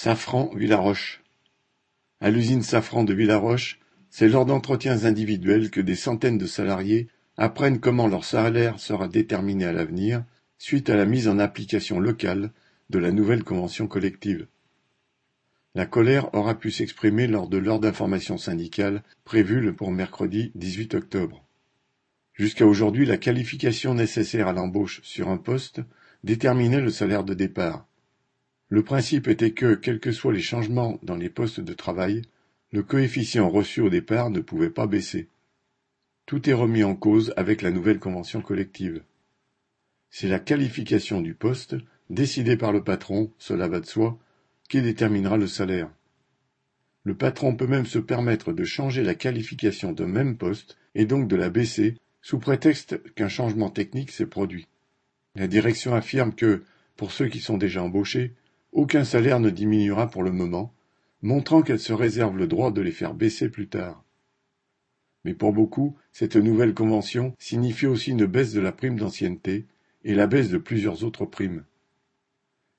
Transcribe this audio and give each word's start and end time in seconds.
Safran 0.00 0.52
Villaroche 0.54 1.24
À 2.20 2.30
l'usine 2.30 2.62
Safran 2.62 3.02
de 3.02 3.12
Villaroche, 3.12 3.80
c'est 4.10 4.28
lors 4.28 4.46
d'entretiens 4.46 5.04
individuels 5.06 5.72
que 5.72 5.80
des 5.80 5.96
centaines 5.96 6.38
de 6.38 6.46
salariés 6.46 7.08
apprennent 7.36 7.80
comment 7.80 8.06
leur 8.06 8.24
salaire 8.24 8.78
sera 8.78 9.08
déterminé 9.08 9.64
à 9.64 9.72
l'avenir 9.72 10.22
suite 10.56 10.88
à 10.88 10.94
la 10.94 11.04
mise 11.04 11.26
en 11.26 11.40
application 11.40 11.98
locale 11.98 12.52
de 12.90 13.00
la 13.00 13.10
nouvelle 13.10 13.42
convention 13.42 13.88
collective. 13.88 14.46
La 15.74 15.84
colère 15.84 16.32
aura 16.32 16.56
pu 16.56 16.70
s'exprimer 16.70 17.26
lors 17.26 17.48
de 17.48 17.58
l'heure 17.58 17.80
d'information 17.80 18.38
syndicale 18.38 19.02
prévue 19.24 19.72
pour 19.72 19.90
mercredi 19.90 20.52
18 20.54 20.94
octobre. 20.94 21.44
Jusqu'à 22.34 22.66
aujourd'hui, 22.66 23.04
la 23.04 23.16
qualification 23.16 23.94
nécessaire 23.94 24.46
à 24.46 24.52
l'embauche 24.52 25.00
sur 25.02 25.28
un 25.28 25.38
poste 25.38 25.80
déterminait 26.22 26.80
le 26.80 26.90
salaire 26.90 27.24
de 27.24 27.34
départ. 27.34 27.88
Le 28.70 28.82
principe 28.82 29.28
était 29.28 29.52
que, 29.52 29.74
quels 29.74 30.00
que 30.00 30.12
soient 30.12 30.32
les 30.32 30.42
changements 30.42 30.98
dans 31.02 31.16
les 31.16 31.30
postes 31.30 31.60
de 31.60 31.72
travail, 31.72 32.22
le 32.70 32.82
coefficient 32.82 33.48
reçu 33.48 33.80
au 33.80 33.88
départ 33.88 34.30
ne 34.30 34.40
pouvait 34.40 34.68
pas 34.68 34.86
baisser. 34.86 35.28
Tout 36.26 36.50
est 36.50 36.54
remis 36.54 36.84
en 36.84 36.94
cause 36.94 37.32
avec 37.38 37.62
la 37.62 37.70
nouvelle 37.70 37.98
convention 37.98 38.42
collective. 38.42 39.02
C'est 40.10 40.28
la 40.28 40.38
qualification 40.38 41.22
du 41.22 41.32
poste, 41.32 41.76
décidée 42.10 42.58
par 42.58 42.72
le 42.72 42.84
patron, 42.84 43.32
cela 43.38 43.68
va 43.68 43.80
de 43.80 43.86
soi, 43.86 44.18
qui 44.68 44.82
déterminera 44.82 45.38
le 45.38 45.46
salaire. 45.46 45.90
Le 47.04 47.14
patron 47.14 47.56
peut 47.56 47.66
même 47.66 47.86
se 47.86 47.98
permettre 47.98 48.52
de 48.52 48.64
changer 48.64 49.02
la 49.02 49.14
qualification 49.14 49.92
d'un 49.92 50.06
même 50.06 50.36
poste 50.36 50.76
et 50.94 51.06
donc 51.06 51.26
de 51.26 51.36
la 51.36 51.48
baisser 51.48 51.96
sous 52.20 52.38
prétexte 52.38 53.02
qu'un 53.14 53.30
changement 53.30 53.70
technique 53.70 54.10
s'est 54.10 54.26
produit. 54.26 54.66
La 55.34 55.46
direction 55.46 55.94
affirme 55.94 56.34
que, 56.34 56.64
pour 56.96 57.12
ceux 57.12 57.28
qui 57.28 57.40
sont 57.40 57.56
déjà 57.56 57.82
embauchés, 57.82 58.34
aucun 58.72 59.04
salaire 59.04 59.40
ne 59.40 59.50
diminuera 59.50 60.08
pour 60.08 60.22
le 60.22 60.32
moment, 60.32 60.74
montrant 61.22 61.62
qu'elle 61.62 61.80
se 61.80 61.92
réserve 61.92 62.36
le 62.36 62.46
droit 62.46 62.70
de 62.70 62.80
les 62.80 62.92
faire 62.92 63.14
baisser 63.14 63.48
plus 63.48 63.68
tard. 63.68 64.04
Mais 65.24 65.34
pour 65.34 65.52
beaucoup, 65.52 65.96
cette 66.12 66.36
nouvelle 66.36 66.74
convention 66.74 67.34
signifie 67.38 67.86
aussi 67.86 68.12
une 68.12 68.26
baisse 68.26 68.52
de 68.52 68.60
la 68.60 68.72
prime 68.72 68.98
d'ancienneté 68.98 69.66
et 70.04 70.14
la 70.14 70.26
baisse 70.26 70.48
de 70.48 70.58
plusieurs 70.58 71.04
autres 71.04 71.26
primes. 71.26 71.64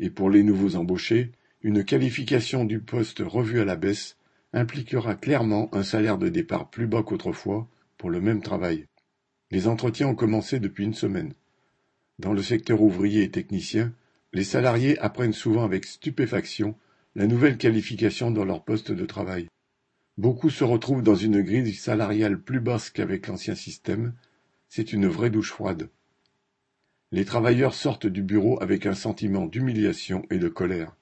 Et 0.00 0.10
pour 0.10 0.30
les 0.30 0.42
nouveaux 0.42 0.76
embauchés, 0.76 1.32
une 1.62 1.84
qualification 1.84 2.64
du 2.64 2.80
poste 2.80 3.20
revue 3.24 3.60
à 3.60 3.64
la 3.64 3.76
baisse 3.76 4.18
impliquera 4.52 5.14
clairement 5.14 5.74
un 5.74 5.82
salaire 5.82 6.18
de 6.18 6.28
départ 6.28 6.70
plus 6.70 6.86
bas 6.86 7.02
qu'autrefois 7.02 7.68
pour 7.96 8.10
le 8.10 8.20
même 8.20 8.42
travail. 8.42 8.86
Les 9.50 9.68
entretiens 9.68 10.08
ont 10.08 10.14
commencé 10.14 10.58
depuis 10.58 10.84
une 10.84 10.94
semaine. 10.94 11.34
Dans 12.18 12.32
le 12.32 12.42
secteur 12.42 12.82
ouvrier 12.82 13.22
et 13.22 13.30
technicien, 13.30 13.94
les 14.34 14.44
salariés 14.44 14.98
apprennent 14.98 15.32
souvent 15.32 15.64
avec 15.64 15.86
stupéfaction 15.86 16.76
la 17.14 17.28
nouvelle 17.28 17.56
qualification 17.56 18.32
dans 18.32 18.44
leur 18.44 18.64
poste 18.64 18.90
de 18.90 19.06
travail. 19.06 19.48
Beaucoup 20.18 20.50
se 20.50 20.64
retrouvent 20.64 21.04
dans 21.04 21.14
une 21.14 21.40
grille 21.40 21.72
salariale 21.72 22.40
plus 22.40 22.60
basse 22.60 22.90
qu'avec 22.90 23.28
l'ancien 23.28 23.54
système. 23.54 24.14
C'est 24.68 24.92
une 24.92 25.06
vraie 25.06 25.30
douche 25.30 25.50
froide. 25.50 25.88
Les 27.12 27.24
travailleurs 27.24 27.74
sortent 27.74 28.08
du 28.08 28.22
bureau 28.22 28.60
avec 28.60 28.86
un 28.86 28.94
sentiment 28.94 29.46
d'humiliation 29.46 30.26
et 30.30 30.38
de 30.38 30.48
colère. 30.48 30.96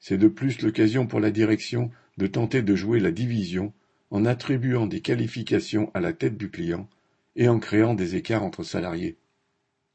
C'est 0.00 0.18
de 0.18 0.28
plus 0.28 0.60
l'occasion 0.62 1.06
pour 1.06 1.20
la 1.20 1.30
direction 1.30 1.92
de 2.18 2.26
tenter 2.26 2.62
de 2.62 2.74
jouer 2.74 2.98
la 2.98 3.12
division 3.12 3.72
en 4.10 4.24
attribuant 4.24 4.86
des 4.86 5.00
qualifications 5.00 5.90
à 5.94 6.00
la 6.00 6.12
tête 6.12 6.36
du 6.36 6.50
client 6.50 6.88
et 7.36 7.48
en 7.48 7.60
créant 7.60 7.94
des 7.94 8.16
écarts 8.16 8.42
entre 8.42 8.64
salariés. 8.64 9.16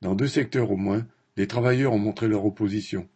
Dans 0.02 0.16
deux 0.16 0.28
secteurs 0.28 0.72
au 0.72 0.78
moins, 0.78 1.06
les 1.38 1.48
travailleurs 1.48 1.94
ont 1.94 2.00
montré 2.00 2.28
leur 2.28 2.46
opposition. 2.46 3.08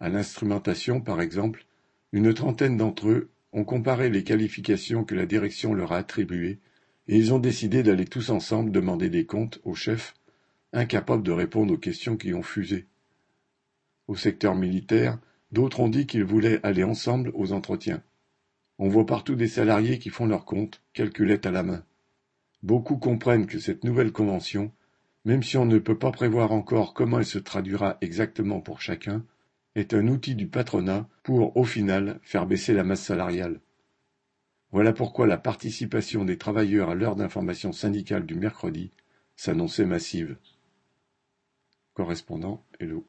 À 0.00 0.08
l'instrumentation, 0.08 1.00
par 1.00 1.20
exemple, 1.20 1.66
une 2.12 2.32
trentaine 2.34 2.76
d'entre 2.76 3.08
eux 3.08 3.30
ont 3.52 3.64
comparé 3.64 4.10
les 4.10 4.24
qualifications 4.24 5.04
que 5.04 5.14
la 5.14 5.26
direction 5.26 5.74
leur 5.74 5.92
a 5.92 5.98
attribuées 5.98 6.58
et 7.08 7.16
ils 7.16 7.32
ont 7.32 7.38
décidé 7.38 7.82
d'aller 7.82 8.04
tous 8.04 8.30
ensemble 8.30 8.70
demander 8.70 9.08
des 9.08 9.24
comptes 9.24 9.60
au 9.64 9.74
chef, 9.74 10.14
incapable 10.72 11.22
de 11.22 11.32
répondre 11.32 11.72
aux 11.72 11.78
questions 11.78 12.16
qui 12.16 12.34
ont 12.34 12.42
fusé. 12.42 12.86
Au 14.06 14.16
secteur 14.16 14.54
militaire, 14.54 15.18
d'autres 15.52 15.80
ont 15.80 15.88
dit 15.88 16.06
qu'ils 16.06 16.24
voulaient 16.24 16.60
aller 16.62 16.84
ensemble 16.84 17.30
aux 17.34 17.52
entretiens. 17.52 18.02
On 18.78 18.88
voit 18.88 19.06
partout 19.06 19.34
des 19.34 19.48
salariés 19.48 19.98
qui 19.98 20.10
font 20.10 20.26
leurs 20.26 20.44
comptes, 20.44 20.82
calculettes 20.92 21.46
à 21.46 21.50
la 21.50 21.62
main. 21.62 21.82
Beaucoup 22.62 22.96
comprennent 22.96 23.46
que 23.46 23.58
cette 23.58 23.84
nouvelle 23.84 24.12
convention 24.12 24.70
même 25.24 25.42
si 25.42 25.56
on 25.56 25.66
ne 25.66 25.78
peut 25.78 25.98
pas 25.98 26.10
prévoir 26.10 26.52
encore 26.52 26.94
comment 26.94 27.18
elle 27.18 27.26
se 27.26 27.38
traduira 27.38 27.98
exactement 28.00 28.60
pour 28.60 28.80
chacun, 28.80 29.24
est 29.74 29.94
un 29.94 30.08
outil 30.08 30.34
du 30.34 30.48
patronat 30.48 31.08
pour, 31.22 31.56
au 31.56 31.64
final, 31.64 32.18
faire 32.22 32.46
baisser 32.46 32.74
la 32.74 32.84
masse 32.84 33.02
salariale. 33.02 33.60
Voilà 34.70 34.92
pourquoi 34.92 35.26
la 35.26 35.38
participation 35.38 36.24
des 36.24 36.36
travailleurs 36.36 36.90
à 36.90 36.94
l'heure 36.94 37.16
d'information 37.16 37.72
syndicale 37.72 38.26
du 38.26 38.34
mercredi 38.34 38.90
s'annonçait 39.36 39.86
massive. 39.86 40.36
Correspondant 41.94 42.64
Hello. 42.78 43.06